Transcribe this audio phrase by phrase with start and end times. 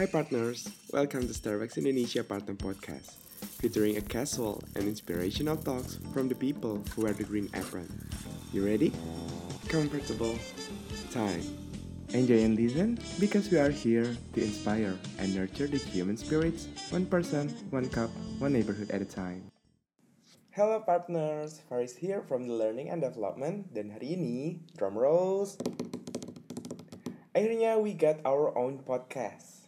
[0.00, 0.64] Hi partners,
[0.96, 3.20] welcome to Starbucks Indonesia Partner Podcast,
[3.60, 7.84] featuring a casual and inspirational talks from the people who wear the green apron.
[8.48, 8.96] You ready?
[9.68, 10.40] Comfortable?
[11.12, 11.44] Time.
[12.16, 17.04] Enjoy and listen because we are here to inspire and nurture the human spirits, one
[17.04, 18.08] person, one cup,
[18.40, 19.52] one neighborhood at a time.
[20.56, 25.60] Hello partners, Faris here from the Learning and Development dan hari ini, drum rolls.
[27.36, 29.59] Akhirnya we got our own podcast.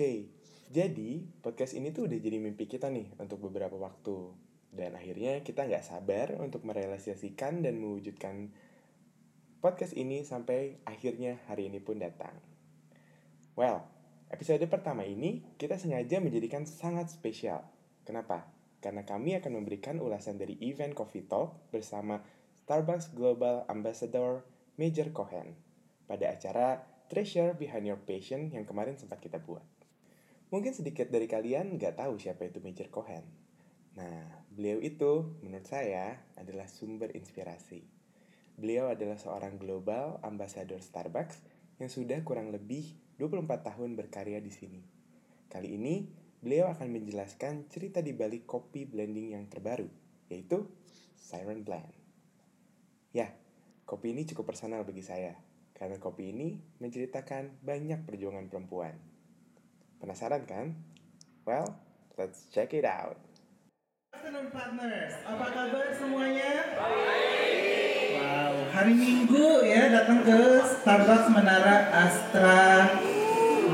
[0.00, 0.32] Oke,
[0.72, 4.32] jadi podcast ini tuh udah jadi mimpi kita nih untuk beberapa waktu.
[4.72, 8.48] Dan akhirnya kita nggak sabar untuk merealisasikan dan mewujudkan
[9.60, 12.32] podcast ini sampai akhirnya hari ini pun datang.
[13.60, 13.84] Well,
[14.32, 17.68] episode pertama ini kita sengaja menjadikan sangat spesial.
[18.08, 18.48] Kenapa?
[18.80, 22.24] Karena kami akan memberikan ulasan dari event Coffee Talk bersama
[22.56, 24.48] Starbucks Global Ambassador
[24.80, 25.60] Major Cohen
[26.08, 29.79] pada acara Treasure Behind Your Passion yang kemarin sempat kita buat.
[30.50, 33.22] Mungkin sedikit dari kalian nggak tahu siapa itu Major Cohen.
[33.94, 37.86] Nah, beliau itu menurut saya adalah sumber inspirasi.
[38.58, 41.38] Beliau adalah seorang global ambassador Starbucks
[41.78, 44.82] yang sudah kurang lebih 24 tahun berkarya di sini.
[45.46, 46.10] Kali ini,
[46.42, 49.86] beliau akan menjelaskan cerita di balik kopi blending yang terbaru,
[50.28, 50.66] yaitu
[51.14, 51.94] Siren Blend.
[53.14, 53.30] Ya,
[53.86, 55.38] kopi ini cukup personal bagi saya,
[55.78, 59.09] karena kopi ini menceritakan banyak perjuangan perempuan.
[60.00, 60.72] Penasaran kan?
[61.44, 61.76] Well,
[62.16, 63.20] let's check it out.
[64.16, 66.72] Afternoon partners, apa kabar semuanya?
[68.16, 72.88] Wow, hari Minggu ya datang ke Starbucks Menara Astra.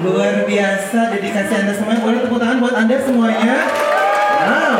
[0.02, 2.02] Luar biasa dedikasi Anda semuanya.
[2.02, 3.56] Boleh tepuk tangan buat Anda semuanya.
[4.42, 4.78] Wow,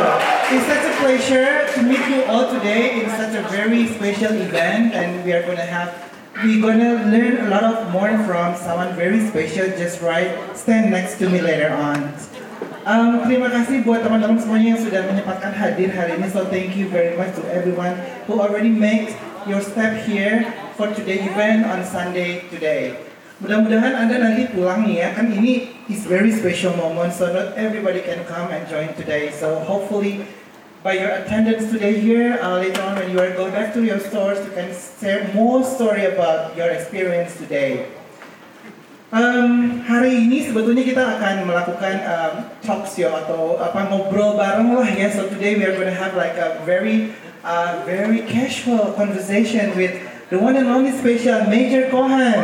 [0.51, 4.91] it's such a pleasure to meet you all today in such a very special event
[4.91, 5.95] and we are going to have
[6.43, 11.17] we're gonna learn a lot of more from someone very special just right stand next
[11.17, 12.13] to me later on.
[12.85, 16.29] Um, terima kasih buat teman-teman semuanya yang sudah menyempatkan hadir hari ini.
[16.29, 17.97] So thank you very much to everyone
[18.29, 19.17] who already make
[19.49, 22.95] your step here for today event on Sunday today.
[23.41, 28.01] Mudah-mudahan Anda nanti pulang nih ya, kan ini is very special moment, so not everybody
[28.01, 29.29] can come and join today.
[29.33, 30.25] So hopefully
[30.83, 33.99] by your attendance today here, uh, later on when you are going back to your
[33.99, 37.89] stores, you can share more story about your experience today.
[39.07, 44.89] Um, hari ini sebetulnya kita akan melakukan um, talk show atau apa ngobrol bareng lah
[44.91, 45.07] ya.
[45.07, 47.15] So today we are going to have like a very
[47.47, 49.95] uh, very casual conversation with
[50.27, 52.35] the one and only special Major Cohen.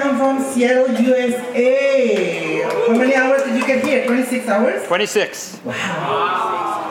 [0.00, 1.64] Come from Seattle, USA.
[2.88, 4.06] How many hours did you get here?
[4.06, 4.80] 26 hours?
[4.86, 5.60] 26.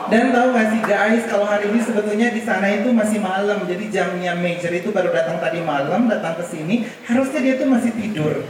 [0.08, 3.84] Dan tahu gak sih guys, kalau hari ini sebetulnya di sana itu masih malam, jadi
[3.92, 8.40] jamnya major itu baru datang tadi malam, datang ke sini, harusnya dia tuh masih tidur.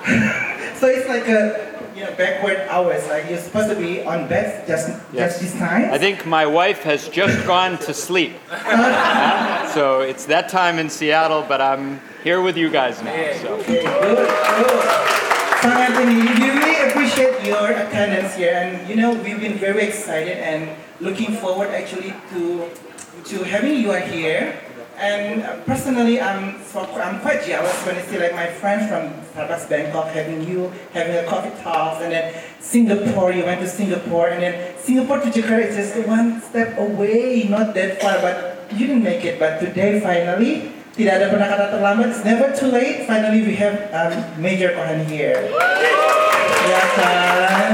[0.80, 4.64] so it's like a you know, backward hours, like you're supposed to be on bed
[4.64, 5.36] just Yes.
[5.36, 5.92] just this time.
[5.92, 8.32] I think my wife has just gone to sleep.
[9.74, 13.12] so it's that time in Seattle, but I'm here with you guys now.
[13.40, 15.12] So Okay, good, good.
[15.62, 20.42] Sangat ini, we really appreciate your attendance here, and you know we've been very excited
[20.42, 20.66] and
[20.98, 22.66] looking forward actually to
[23.30, 24.58] to having you are here.
[24.98, 29.14] And uh, personally, I'm so, I'm quite jealous when I see like my friends from
[29.32, 34.34] Starbucks Bangkok having you having a coffee talks, and then Singapore, you went to Singapore,
[34.34, 38.88] and then Singapore to Jakarta is just one step away, not that far, but you
[38.88, 39.36] didn't make it.
[39.38, 42.06] But today, finally, tidak ada pernah kata terlambat.
[42.12, 43.08] It's never too late.
[43.08, 45.40] Finally, we have um, Major Cohen here.
[46.68, 47.72] Ya kan?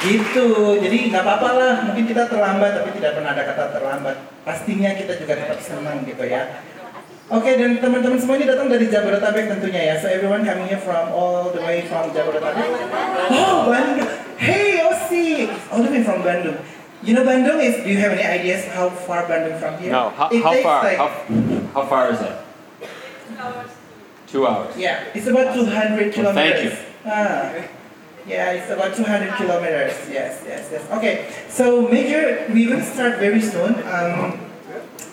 [0.00, 0.48] Gitu.
[0.80, 1.74] Jadi nggak apa-apa lah.
[1.88, 4.16] Mungkin kita terlambat, tapi tidak pernah ada kata terlambat.
[4.44, 6.64] Pastinya kita juga tetap senang gitu ya.
[7.30, 9.94] Oke, dan teman-teman semua ini datang dari Jabodetabek tentunya ya.
[10.02, 12.66] So everyone coming here from all the way from Jabodetabek.
[13.30, 14.10] Oh, Bandung.
[14.34, 15.46] Hey, Osi.
[15.70, 16.58] All the way from Bandung.
[17.02, 19.92] You know Bandung is, do you have any ideas how far Bandung from here?
[19.92, 20.84] no, how, how far?
[20.84, 21.08] like- How,
[21.74, 22.36] how far is it?
[23.28, 23.70] Two hours.
[24.26, 24.76] Two hours.
[24.76, 26.78] Yeah, it's about 200 Well, thank kilometers.
[27.06, 27.52] Ah,
[28.26, 29.92] yeah, it's about 200 kilometers.
[30.12, 30.82] Yes, yes, yes.
[30.92, 33.74] Okay, so Major, we will start very soon.
[33.88, 34.38] Um,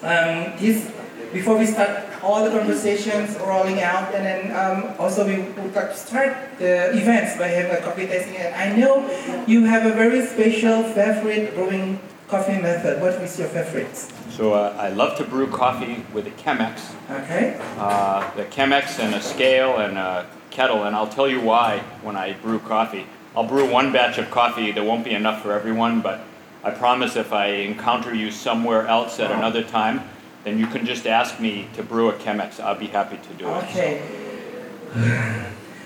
[0.03, 0.91] um, this,
[1.31, 5.91] before we start all the conversations rolling out, and then um, also we would like
[5.91, 8.37] to start the events by having a coffee tasting.
[8.37, 9.07] And I know
[9.47, 13.01] you have a very special favorite brewing coffee method.
[13.01, 13.95] What is your favorite?
[14.29, 17.59] So uh, I love to brew coffee with a Chemex, Okay.
[17.79, 22.15] uh, the Chemex and a scale and a kettle, and I'll tell you why when
[22.15, 23.05] I brew coffee.
[23.35, 24.71] I'll brew one batch of coffee.
[24.71, 26.21] There won't be enough for everyone, but
[26.63, 30.01] I promise if I encounter you somewhere else at another time,
[30.47, 32.59] then you can just ask me to brew a Chemex.
[32.61, 33.63] I'll be happy to do it.
[33.65, 34.01] Okay.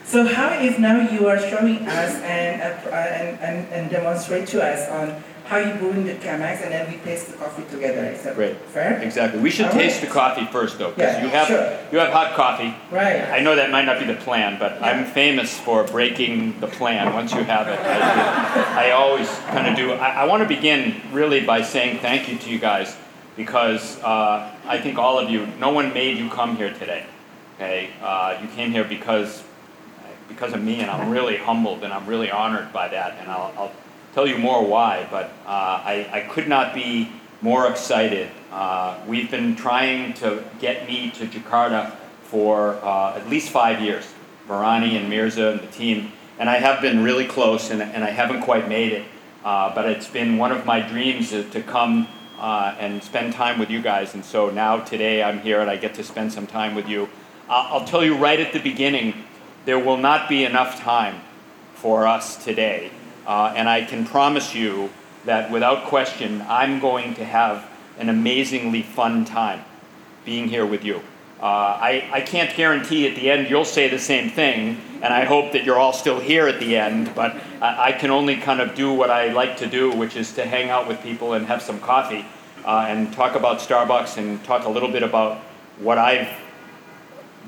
[0.06, 4.62] So how if now you are showing us and, uh, and, and, and demonstrate to
[4.62, 8.06] us on how you brewing the Chemex and then we taste the coffee together.
[8.06, 8.56] Is that Great.
[8.58, 9.02] fair?
[9.02, 9.40] Exactly.
[9.42, 10.08] We should All taste right.
[10.08, 11.78] the coffee first, though, because Yeah, you have sure.
[11.92, 12.74] you have hot coffee.
[12.92, 13.22] Right.
[13.32, 17.14] I know that might not be the plan, but I'm famous for breaking the plan
[17.14, 17.80] once you have it.
[17.80, 19.94] I, I always kind of do.
[19.94, 22.96] I, I want to begin really by saying thank you to you guys
[23.36, 27.06] because uh, I think all of you, no one made you come here today.
[27.56, 29.44] Okay, uh, you came here because
[30.28, 33.54] because of me, and I'm really humbled and I'm really honored by that, and I'll,
[33.58, 33.72] I'll
[34.14, 35.08] tell you more why.
[35.12, 37.12] But uh, I, I could not be
[37.42, 38.30] more excited.
[38.52, 41.92] Uh, we've been trying to get me to Jakarta
[42.24, 44.14] for uh, at least five years,
[44.48, 48.10] Varani and Mirza and the team, and I have been really close, and, and I
[48.10, 49.06] haven't quite made it.
[49.44, 52.08] Uh, but it's been one of my dreams to, to come
[52.40, 55.78] uh, and spend time with you guys, and so now today I'm here and I
[55.78, 57.10] get to spend some time with you.
[57.50, 59.26] I'll, I'll tell you right at the beginning,
[59.66, 61.22] there will not be enough time
[61.74, 62.92] for us today.
[63.28, 64.90] Uh, and I can promise you
[65.26, 67.70] that without question, I'm going to have
[68.00, 69.64] an amazingly fun time
[70.26, 71.02] being here with you.
[71.42, 75.26] Uh, I, I can't guarantee at the end you'll say the same thing, and I
[75.26, 78.62] hope that you're all still here at the end, but I, I can only kind
[78.62, 81.48] of do what I like to do, which is to hang out with people and
[81.48, 82.28] have some coffee
[82.64, 85.40] uh, and talk about Starbucks and talk a little bit about
[85.80, 86.30] what I've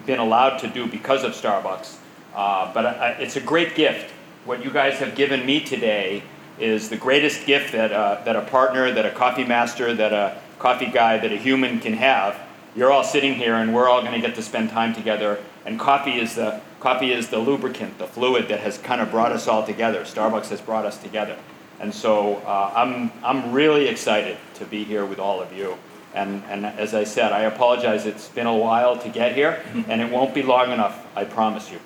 [0.07, 1.97] been allowed to do because of Starbucks.
[2.33, 4.11] Uh, but I, it's a great gift.
[4.45, 6.23] What you guys have given me today
[6.59, 10.41] is the greatest gift that, uh, that a partner, that a coffee master, that a
[10.57, 12.39] coffee guy, that a human can have.
[12.75, 15.37] You're all sitting here, and we're all going to get to spend time together.
[15.65, 19.31] And coffee is the coffee is the lubricant, the fluid that has kind of brought
[19.31, 20.01] us all together.
[20.01, 21.37] Starbucks has brought us together,
[21.79, 25.77] and so uh, I'm I'm really excited to be here with all of you.
[26.13, 28.05] And, and as I said, I apologize.
[28.05, 31.05] It's been a while to get here, and it won't be long enough.
[31.15, 31.79] I promise you.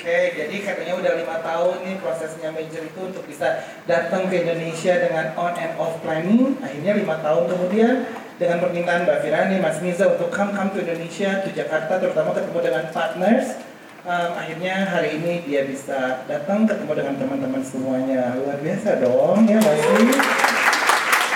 [0.00, 4.96] Oke, jadi katanya udah lima tahun nih prosesnya Major itu untuk bisa datang ke Indonesia
[4.96, 6.56] dengan on and off planning.
[6.64, 8.08] Akhirnya lima tahun kemudian
[8.40, 12.58] dengan permintaan Mbak Firani, Mas Miza untuk come come to Indonesia, to Jakarta, terutama ketemu
[12.64, 13.60] dengan partners.
[14.00, 18.32] Um, akhirnya hari ini dia bisa datang ketemu dengan teman-teman semuanya.
[18.40, 19.80] Luar biasa dong ya Mas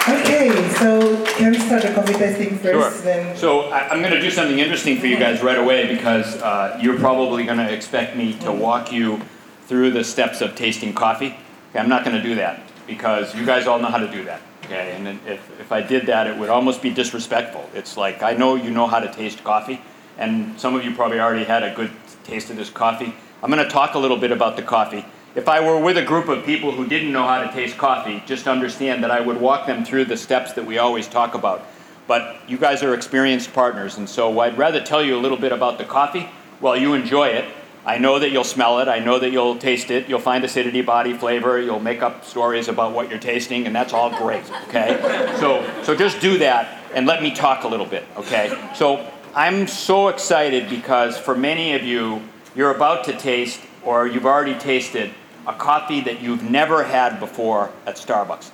[0.05, 2.89] Okay, so can we start the coffee tasting Sure.
[2.89, 3.05] first?
[3.05, 6.41] Then So I, I'm going to do something interesting for you guys right away because
[6.41, 9.21] uh, you're probably going to expect me to walk you
[9.69, 11.37] through the steps of tasting coffee.
[11.69, 14.25] Okay, I'm not going to do that because you guys all know how to do
[14.25, 14.41] that.
[14.65, 17.69] Okay, and if, if I did that, it would almost be disrespectful.
[17.75, 19.81] It's like I know you know how to taste coffee,
[20.17, 21.91] and some of you probably already had a good
[22.25, 23.15] taste of this coffee.
[23.43, 25.05] I'm going to talk a little bit about the coffee.
[25.35, 28.23] If I were with a group of people who didn't know how to taste coffee,
[28.25, 31.67] just understand that I would walk them through the steps that we always talk about.
[32.07, 35.53] But you guys are experienced partners, and so I'd rather tell you a little bit
[35.53, 36.29] about the coffee
[36.61, 37.45] while you enjoy it.
[37.87, 40.81] I know that you'll smell it, I know that you'll taste it, you'll find acidity,
[40.81, 44.99] body flavor, you'll make up stories about what you're tasting, and that's all great, okay?
[45.39, 48.71] So, so just do that and let me talk a little bit, okay?
[48.75, 52.23] So I'm so excited because for many of you,
[52.55, 55.11] you're about to taste or you've already tasted
[55.47, 58.51] a coffee that you've never had before at Starbucks.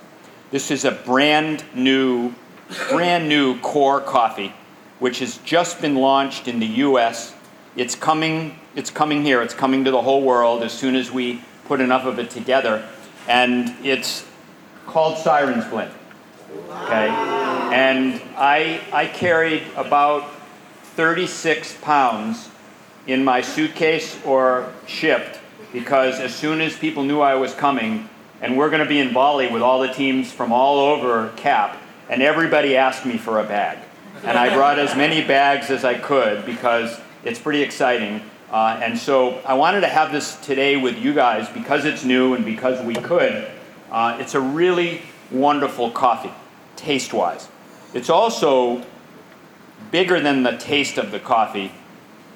[0.49, 2.33] This is a brand new,
[2.89, 4.53] brand new core coffee,
[4.99, 7.33] which has just been launched in the U.S.
[7.77, 9.41] It's coming, it's coming here.
[9.41, 12.87] It's coming to the whole world as soon as we put enough of it together,
[13.27, 14.25] and it's
[14.87, 15.91] called Siren's Blend.
[16.83, 20.29] Okay, and I I carried about
[20.95, 22.49] 36 pounds
[23.07, 25.39] in my suitcase or shipped
[25.71, 28.09] because as soon as people knew I was coming,
[28.41, 31.77] and we're going to be in Bali with all the teams from all over CAP,
[32.09, 33.77] and everybody asked me for a bag.
[34.23, 38.21] And I brought as many bags as I could because it's pretty exciting.
[38.51, 42.33] Uh, and so I wanted to have this today with you guys because it's new
[42.33, 43.49] and because we could.
[43.89, 46.33] Uh, it's a really wonderful coffee,
[46.75, 47.47] taste wise.
[47.93, 48.85] It's also
[49.89, 51.71] bigger than the taste of the coffee,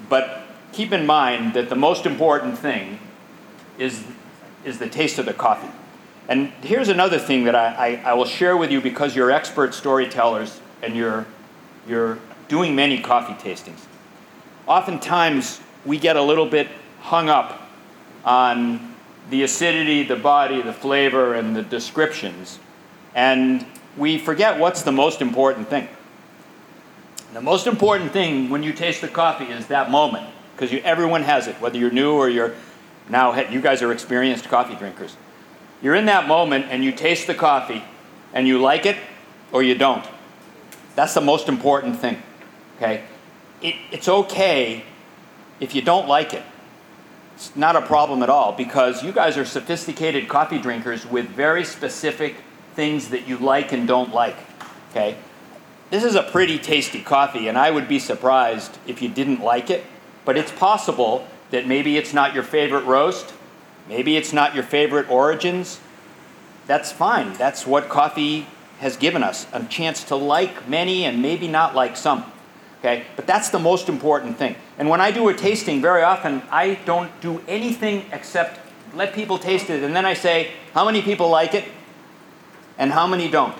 [0.07, 2.99] but keep in mind that the most important thing
[3.77, 4.03] is,
[4.63, 5.71] is the taste of the coffee.
[6.27, 9.73] And here's another thing that I, I, I will share with you because you're expert
[9.73, 11.25] storytellers and you're,
[11.87, 13.85] you're doing many coffee tastings.
[14.65, 16.67] Oftentimes, we get a little bit
[17.01, 17.69] hung up
[18.23, 18.95] on
[19.29, 22.59] the acidity, the body, the flavor, and the descriptions,
[23.13, 23.65] and
[23.97, 25.87] we forget what's the most important thing.
[27.33, 31.47] The most important thing when you taste the coffee is that moment, because everyone has
[31.47, 32.53] it, whether you're new or you're
[33.09, 35.15] now, you guys are experienced coffee drinkers.
[35.81, 37.83] You're in that moment and you taste the coffee
[38.33, 38.97] and you like it
[39.51, 40.05] or you don't.
[40.95, 42.21] That's the most important thing.
[42.77, 43.03] Okay?
[43.61, 44.83] It, it's okay
[45.59, 46.43] if you don't like it.
[47.35, 51.65] It's not a problem at all because you guys are sophisticated coffee drinkers with very
[51.65, 52.35] specific
[52.75, 54.37] things that you like and don't like.
[54.91, 55.17] Okay?
[55.89, 59.69] This is a pretty tasty coffee, and I would be surprised if you didn't like
[59.69, 59.83] it.
[60.23, 63.33] But it's possible that maybe it's not your favorite roast,
[63.87, 65.79] maybe it's not your favorite origins.
[66.67, 67.33] That's fine.
[67.33, 68.47] That's what coffee
[68.79, 72.31] has given us a chance to like many and maybe not like some.
[72.85, 73.03] Okay?
[73.15, 74.55] But that's the most important thing.
[74.77, 78.59] And when I do a tasting, very often I don't do anything except
[78.93, 81.65] let people taste it, and then I say, how many people like it
[82.77, 83.57] and how many don't?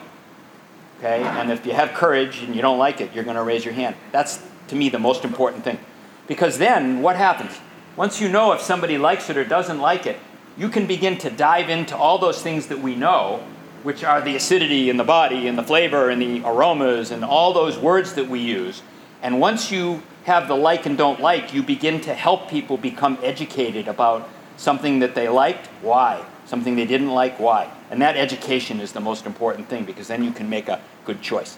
[0.99, 1.23] Okay?
[1.23, 3.73] And if you have courage and you don't like it, you're going to raise your
[3.73, 3.95] hand.
[4.11, 5.79] That's, to me, the most important thing.
[6.27, 7.59] Because then what happens?
[7.95, 10.19] Once you know if somebody likes it or doesn't like it,
[10.55, 13.43] you can begin to dive into all those things that we know,
[13.83, 17.53] which are the acidity in the body and the flavor and the aromas and all
[17.53, 18.81] those words that we use.
[19.25, 23.17] And once you have the like and don't like, you begin to help people become
[23.23, 27.71] educated about something that they liked, why, something they didn't like, why.
[27.89, 31.23] And that education is the most important thing because then you can make a good
[31.23, 31.57] choice.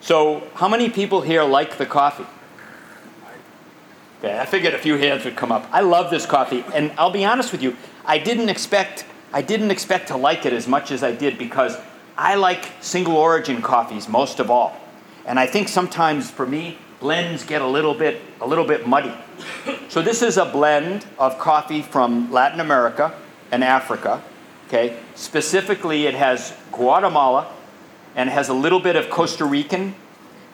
[0.00, 2.26] So, how many people here like the coffee?
[4.20, 5.68] Okay, I figured a few hands would come up.
[5.72, 9.72] I love this coffee, and I'll be honest with you, I didn't expect I didn't
[9.72, 11.76] expect to like it as much as I did because
[12.16, 14.80] I like single origin coffees most of all.
[15.26, 19.12] And I think sometimes for me, blends get a little bit a little bit muddy.
[19.88, 23.12] So this is a blend of coffee from Latin America
[23.50, 24.22] and Africa.
[24.68, 27.52] Okay, specifically, it has Guatemala,
[28.14, 29.94] and it has a little bit of Costa Rican,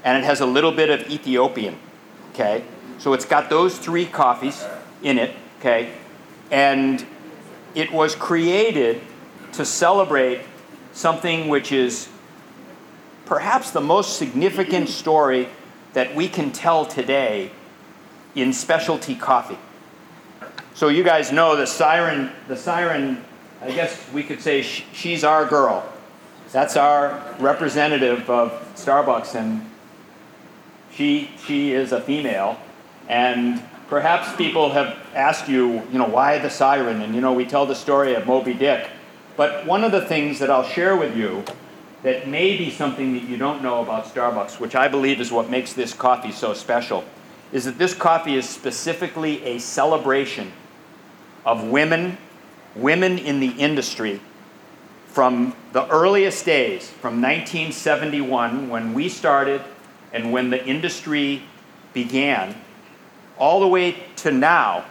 [0.05, 1.79] and it has a little bit of Ethiopian.
[2.33, 2.65] Okay,
[2.99, 4.65] so it's got those three coffees
[5.03, 5.35] in it.
[5.61, 5.93] Okay,
[6.51, 7.07] and
[7.75, 9.01] it was created
[9.53, 10.41] to celebrate
[10.93, 12.09] something which is
[13.33, 15.49] perhaps the most significant story
[15.95, 17.51] that we can tell today
[18.35, 19.57] in specialty coffee.
[20.75, 23.25] So you guys know the siren, the siren,
[23.63, 25.83] I guess we could say sh- she's our girl.
[26.51, 29.65] That's our representative of Starbucks and
[30.93, 32.59] she she is a female
[33.09, 37.01] and perhaps people have asked you, you know, why the siren?
[37.01, 38.91] And you know, we tell the story of Moby Dick.
[39.39, 41.43] But one of the things that I'll share with you
[42.03, 45.51] that may be something that you don't know about Starbucks, which I believe is what
[45.51, 47.05] makes this coffee so special,
[47.53, 50.53] is that this coffee is specifically a celebration
[51.45, 52.19] of women,
[52.75, 54.21] women in the industry
[55.07, 59.61] from the earliest days, from 1971 when we started
[60.13, 61.43] and when the industry
[61.93, 62.55] began,
[63.39, 64.85] all the way to now.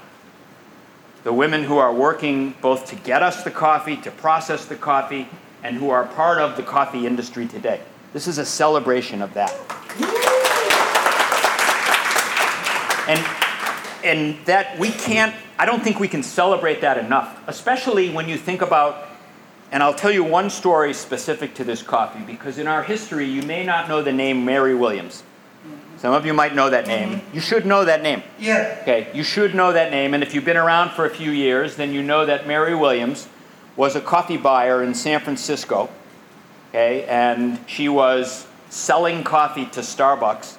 [1.23, 5.27] The women who are working both to get us the coffee, to process the coffee,
[5.63, 7.81] and who are part of the coffee industry today.
[8.13, 9.51] This is a celebration of that.
[13.07, 18.27] And, and that we can't, I don't think we can celebrate that enough, especially when
[18.27, 19.07] you think about,
[19.71, 23.41] and I'll tell you one story specific to this coffee, because in our history, you
[23.43, 25.23] may not know the name Mary Williams.
[25.97, 27.19] Some of you might know that name.
[27.19, 27.35] Mm-hmm.
[27.35, 28.23] You should know that name.
[28.39, 28.79] Yeah.
[28.81, 31.75] Okay, you should know that name, and if you've been around for a few years,
[31.75, 33.27] then you know that Mary Williams
[33.75, 35.89] was a coffee buyer in San Francisco.
[36.69, 40.55] Okay, and she was selling coffee to Starbucks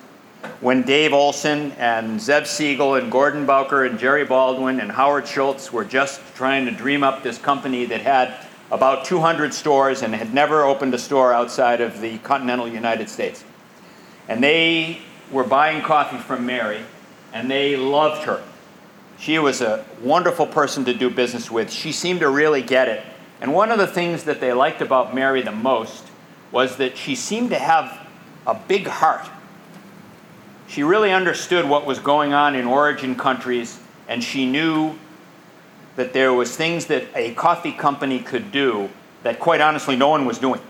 [0.61, 5.73] when Dave Olson and Zev Siegl and Gordon Bowker and Jerry Baldwin and Howard Schultz
[5.73, 8.35] were just trying to dream up this company that had
[8.71, 13.45] about 200 stores and had never opened a store outside of the continental United States.
[14.29, 14.99] And they
[15.31, 16.81] were buying coffee from Mary,
[17.33, 18.43] and they loved her.
[19.23, 21.71] She was a wonderful person to do business with.
[21.71, 23.05] She seemed to really get it.
[23.41, 26.09] And one of the things that they liked about Mary the most
[26.51, 28.05] was that she seemed to have
[28.49, 29.31] a big heart.
[30.67, 34.99] She really understood what was going on in origin countries, and she knew
[35.95, 38.91] that there was things that a coffee company could do
[39.23, 40.61] that quite honestly no one was doing.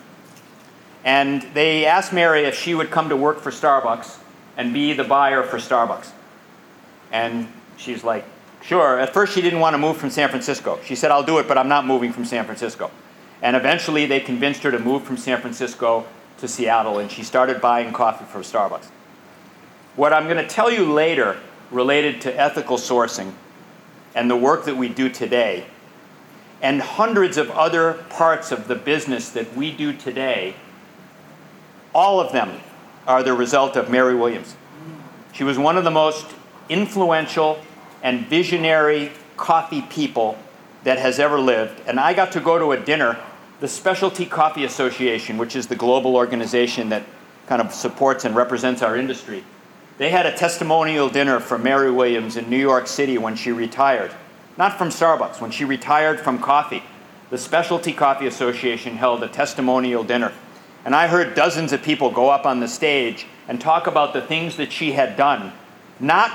[1.06, 4.18] And they asked Mary if she would come to work for Starbucks
[4.59, 6.11] and be the buyer for Starbucks.
[7.11, 8.26] And she's like,
[8.62, 8.99] sure.
[8.99, 10.78] At first, she didn't want to move from San Francisco.
[10.85, 12.90] She said, I'll do it, but I'm not moving from San Francisco.
[13.42, 16.07] And eventually, they convinced her to move from San Francisco
[16.38, 18.87] to Seattle, and she started buying coffee from Starbucks.
[19.95, 21.38] What I'm going to tell you later
[21.71, 23.33] related to ethical sourcing
[24.14, 25.66] and the work that we do today,
[26.61, 30.54] and hundreds of other parts of the business that we do today,
[31.95, 32.61] all of them
[33.07, 34.54] are the result of Mary Williams.
[35.33, 36.26] She was one of the most
[36.69, 37.59] influential
[38.02, 40.37] and visionary coffee people
[40.85, 41.80] that has ever lived.
[41.87, 43.18] And I got to go to a dinner,
[43.61, 47.04] the Specialty Coffee Association, which is the global organization that
[47.47, 49.44] kind of supports and represents our industry.
[49.99, 54.12] They had a testimonial dinner for Mary Williams in New York City when she retired.
[54.56, 56.82] Not from Starbucks, when she retired from coffee.
[57.30, 60.32] The Specialty Coffee Association held a testimonial dinner.
[60.85, 64.23] And I heard dozens of people go up on the stage and talk about the
[64.23, 65.52] things that she had done.
[66.00, 66.32] Not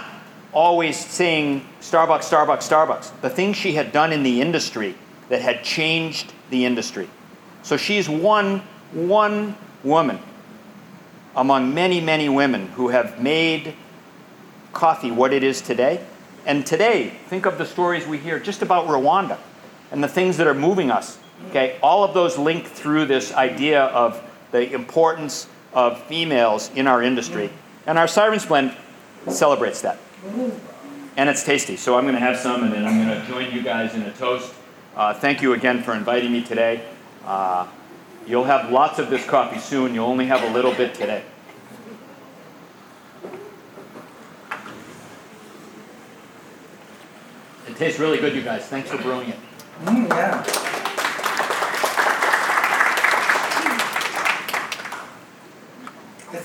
[0.54, 3.22] always saying Starbucks, Starbucks, Starbucks.
[3.22, 4.96] The things she had done in the industry
[5.30, 7.10] that had changed the industry.
[7.63, 8.60] So she's one,
[8.92, 10.20] one woman
[11.36, 13.75] among many, many women who have made
[14.74, 16.04] coffee what it is today.
[16.46, 19.38] And today, think of the stories we hear just about Rwanda
[19.92, 21.18] and the things that are moving us.
[21.50, 27.04] Okay, all of those link through this idea of the importance of females in our
[27.04, 27.51] industry.
[27.86, 28.75] And our Siren's Blend
[29.30, 30.00] celebrates that.
[30.24, 31.77] And it's tasty.
[31.77, 34.03] So I'm going to have some and then I'm going to join you guys in
[34.03, 34.53] a toast.
[34.95, 36.83] Uh, thank you again for inviting me today.
[37.25, 37.67] Uh,
[38.25, 39.93] you'll have lots of this coffee soon.
[39.93, 41.24] You'll only have a little bit today.
[47.67, 48.65] It tastes really good, you guys.
[48.65, 49.38] Thanks for brewing it.
[49.86, 50.66] Mm, yeah.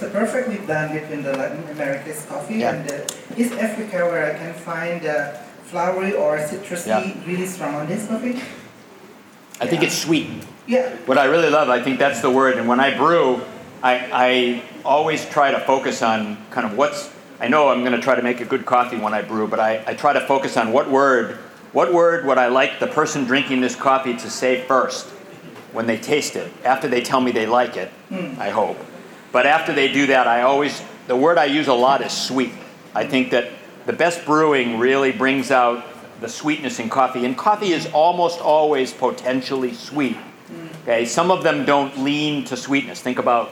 [0.02, 2.74] It's a perfectly blend between the Latin America's coffee Yeah.
[2.74, 3.06] and the
[3.36, 7.12] East Africa, where I can find uh, flowery or citrusy, Yeah.
[7.24, 8.42] really strong on this coffee.
[9.60, 10.26] I think it's sweet.
[10.66, 10.88] Yeah.
[11.06, 12.56] What I really love, I think that's the word.
[12.58, 13.42] And when I brew,
[13.80, 17.08] I, I always try to focus on kind of what's.
[17.38, 19.60] I know I'm going to try to make a good coffee when I brew, but
[19.60, 21.36] I, I try to focus on what word,
[21.70, 25.06] what word would I like the person drinking this coffee to say first
[25.70, 28.78] when they taste it, after they tell me they like it, I hope.
[29.32, 32.52] But after they do that, I always, the word I use a lot is sweet.
[32.94, 33.50] I think that
[33.86, 35.84] the best brewing really brings out
[36.20, 40.16] the sweetness in coffee, and coffee is almost always potentially sweet.
[40.82, 43.00] Okay, some of them don't lean to sweetness.
[43.00, 43.50] Think about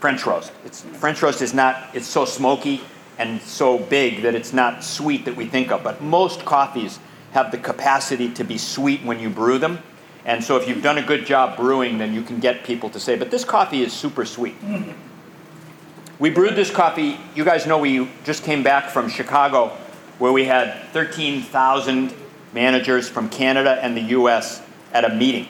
[0.00, 0.52] French roast.
[0.64, 2.82] It's, French roast is not, it's so smoky
[3.18, 5.82] and so big that it's not sweet that we think of.
[5.82, 6.98] But most coffees
[7.32, 9.78] have the capacity to be sweet when you brew them.
[10.24, 13.00] And so if you've done a good job brewing, then you can get people to
[13.00, 14.54] say, but this coffee is super sweet.
[16.22, 17.18] We brewed this coffee.
[17.34, 19.76] You guys know we just came back from Chicago
[20.20, 22.14] where we had 13,000
[22.52, 25.48] managers from Canada and the US at a meeting.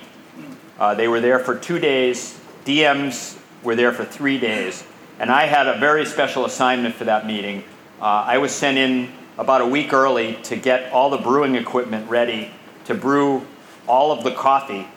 [0.79, 2.41] Uh, they were there for two days.
[2.65, 4.83] DMs were there for three days.
[5.19, 7.65] And I had a very special assignment for that meeting.
[8.01, 12.09] Uh, I was sent in about a week early to get all the brewing equipment
[12.09, 12.51] ready
[12.87, 13.47] to brew
[13.87, 14.89] all of the coffee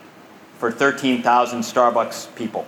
[0.57, 2.65] for 13,000 Starbucks people.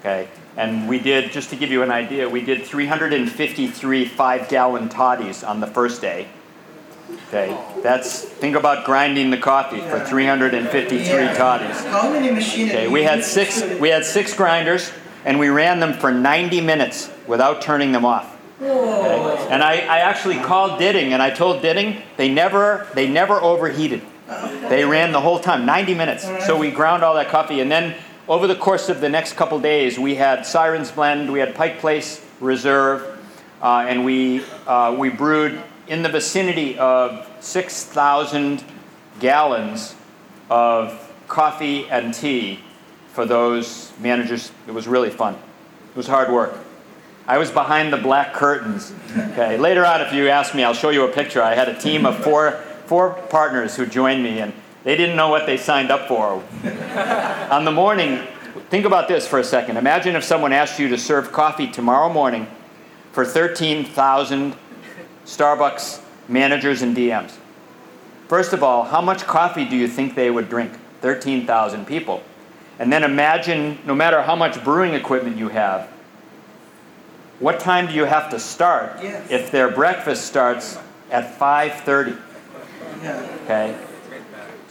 [0.00, 4.88] Okay, and we did, just to give you an idea, we did 353 five gallon
[4.88, 6.28] toddies on the first day.
[7.28, 11.34] Okay, that's, think about grinding the coffee for 353 Yeah.
[11.34, 11.84] toddies.
[11.86, 12.70] How many machines?
[12.70, 14.92] Okay, we had six, we had six grinders,
[15.24, 18.36] and we ran them for 90 minutes without turning them off.
[18.60, 19.46] Okay?
[19.50, 24.02] And I, I actually called Ditting, and I told Ditting they never, they never overheated.
[24.28, 24.68] Oh.
[24.68, 26.24] They ran the whole time, 90 minutes.
[26.46, 27.94] So we ground all that coffee, and then
[28.28, 31.78] over the course of the next couple days, we had Siren's Blend, we had Pike
[31.78, 33.18] Place Reserve,
[33.62, 38.64] uh, and we uh, we brewed in the vicinity of 6,000
[39.20, 39.94] gallons
[40.50, 42.60] of coffee and tea
[43.12, 44.50] for those managers.
[44.66, 45.34] It was really fun.
[45.34, 46.58] It was hard work.
[47.28, 48.92] I was behind the black curtains.
[49.16, 49.56] Okay.
[49.56, 51.42] Later on, if you ask me, I'll show you a picture.
[51.42, 54.52] I had a team of four four partners who joined me, and
[54.86, 56.40] they didn't know what they signed up for.
[57.50, 58.20] on the morning,
[58.70, 59.76] think about this for a second.
[59.76, 62.46] Imagine if someone asked you to serve coffee tomorrow morning
[63.10, 64.54] for 13,000
[65.24, 67.32] Starbucks managers and DMs.
[68.28, 70.72] First of all, how much coffee do you think they would drink?
[71.00, 72.22] 13,000 people.
[72.78, 75.88] And then imagine, no matter how much brewing equipment you have,
[77.40, 79.30] what time do you have to start Yes.
[79.30, 80.78] if their breakfast starts
[81.10, 82.16] at 5:30?
[83.02, 83.20] Yeah.
[83.44, 83.74] Okay.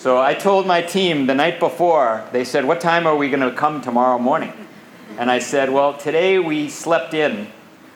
[0.06, 3.39] So I told my team the night before, they said, What time are we going
[3.39, 4.54] to come tomorrow morning?
[5.18, 7.48] And I said, Well, today we slept in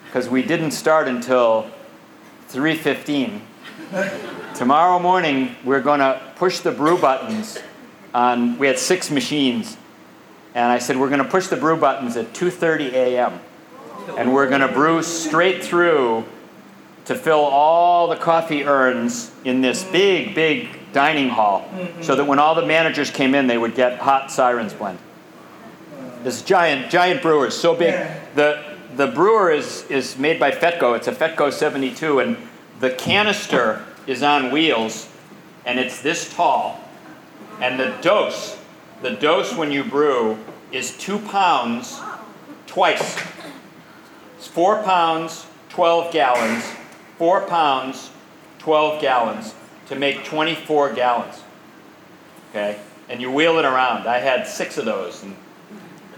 [0.05, 1.69] because we didn't start until
[2.47, 3.41] 3.15.
[4.55, 7.59] tomorrow morning we're going to push the brew buttons
[8.11, 9.77] on, we had six machines.
[10.55, 13.39] And I said, We're going to push the brew buttons at 2.30 a.m.
[14.17, 16.25] And we're going to brew straight through
[17.09, 22.03] to fill all the coffee urns in this big, big dining hall mm-hmm.
[22.03, 24.99] so that when all the managers came in, they would get hot Siren's blend.
[26.21, 27.95] This giant, giant brewer is so big.
[27.95, 28.19] Yeah.
[28.35, 28.63] The,
[28.95, 30.95] the brewer is, is made by Fetco.
[30.95, 32.37] It's a Fetco 72, and
[32.79, 35.09] the canister is on wheels,
[35.65, 36.79] and it's this tall.
[37.59, 38.55] And the dose,
[39.01, 40.37] the dose when you brew,
[40.71, 41.99] is two pounds
[42.67, 43.19] twice.
[44.37, 46.75] It's four pounds, 12 gallons,
[47.19, 48.09] four pounds,
[48.59, 49.53] 12 gallons
[49.87, 51.43] to make 24 gallons.
[52.49, 52.79] Okay?
[53.09, 54.07] And you wheel it around.
[54.07, 55.35] I had six of those and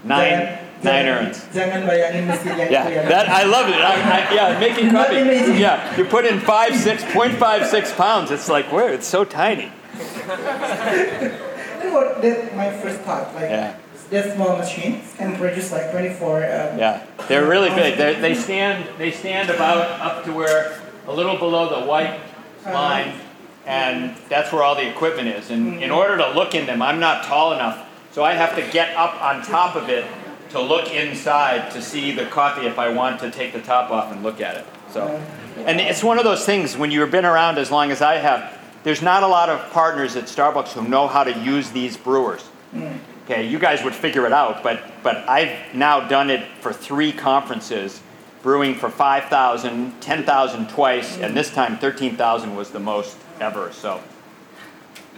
[0.04, 1.42] nine, nine urns.
[1.50, 3.82] Jangan bayangin mesinnya itu Yeah, that I love it.
[3.82, 5.26] I, I, yeah, making coffee.
[5.58, 8.30] Yeah, you put in five, six, point five, six pounds.
[8.30, 8.92] It's like where?
[8.94, 9.68] It's so tiny.
[11.82, 13.34] That was my first thought.
[13.34, 13.74] Like Yeah.
[14.10, 16.36] that small machine can produce like 24.
[16.36, 17.98] Um, Yeah, they're really big.
[17.98, 22.20] They're, they stand they stand about up to where a little below the white
[22.64, 22.72] uh-huh.
[22.72, 23.20] line,
[23.66, 25.50] and that's where all the equipment is.
[25.50, 25.92] And in mm-hmm.
[25.92, 29.20] order to look in them, I'm not tall enough, so I have to get up
[29.22, 30.04] on top of it
[30.50, 34.12] to look inside to see the coffee if I want to take the top off
[34.12, 34.66] and look at it.
[34.90, 35.62] So, uh-huh.
[35.66, 38.58] and it's one of those things when you've been around as long as I have.
[38.84, 42.42] There's not a lot of partners at Starbucks who know how to use these brewers.
[42.74, 42.98] Mm-hmm.
[43.24, 47.12] Okay, you guys would figure it out, but but I've now done it for three
[47.12, 48.02] conferences,
[48.42, 53.72] brewing for 5,000, 10,000 twice, and this time 13,000 was the most ever.
[53.72, 54.02] So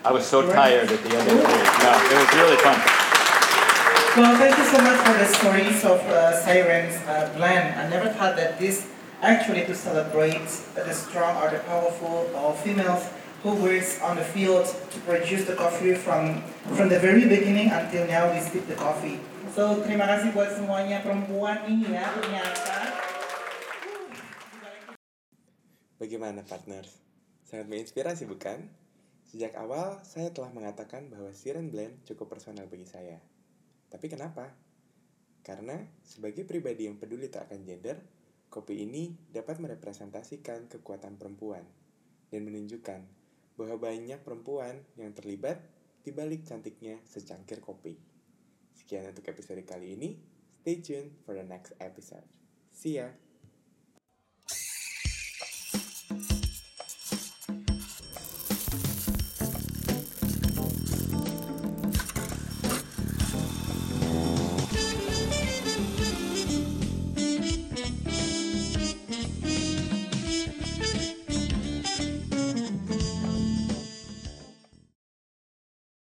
[0.05, 1.65] I was so tired at the end of the day.
[1.81, 2.79] No, it was really fun.
[4.17, 7.35] Well, thank you so much for the stories of uh, Siren's uh.
[7.41, 8.87] I never thought that this
[9.23, 13.09] actually to celebrate the strong or the powerful or females
[13.43, 16.43] who works on the field to produce the coffee from
[16.77, 19.19] from the very beginning until now we sip the coffee.
[19.55, 23.04] So terima kasih buat semuanya perempuan ini ya ternyata.
[26.05, 27.01] Bagaimana partners?
[27.49, 28.69] Sangat menginspirasi bukan?
[29.25, 33.17] Sejak awal saya telah mengatakan bahwa Siren Blend cukup personal bagi saya.
[33.89, 34.53] Tapi kenapa?
[35.41, 38.05] Karena sebagai pribadi yang peduli tak akan gender,
[38.53, 41.65] kopi ini dapat merepresentasikan kekuatan perempuan
[42.29, 43.01] dan menunjukkan
[43.57, 45.57] bahwa banyak perempuan yang terlibat
[46.05, 47.97] di balik cantiknya secangkir kopi.
[48.77, 50.21] Sekian untuk episode kali ini.
[50.61, 52.29] Stay tuned for the next episode.
[52.77, 53.09] See ya!